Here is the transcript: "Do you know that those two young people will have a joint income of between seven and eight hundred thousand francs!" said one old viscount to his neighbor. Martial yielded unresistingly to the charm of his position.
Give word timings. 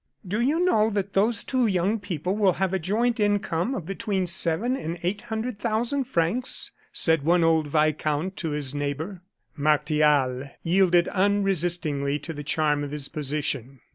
"Do 0.27 0.41
you 0.41 0.59
know 0.65 0.89
that 0.89 1.13
those 1.13 1.43
two 1.43 1.67
young 1.67 1.99
people 1.99 2.35
will 2.35 2.53
have 2.53 2.73
a 2.73 2.79
joint 2.79 3.19
income 3.19 3.75
of 3.75 3.85
between 3.85 4.25
seven 4.25 4.75
and 4.75 4.97
eight 5.03 5.21
hundred 5.29 5.59
thousand 5.59 6.05
francs!" 6.05 6.71
said 6.91 7.21
one 7.21 7.43
old 7.43 7.67
viscount 7.67 8.35
to 8.37 8.49
his 8.49 8.73
neighbor. 8.73 9.21
Martial 9.55 10.49
yielded 10.63 11.07
unresistingly 11.09 12.17
to 12.17 12.33
the 12.33 12.43
charm 12.43 12.83
of 12.83 12.89
his 12.89 13.09
position. 13.09 13.79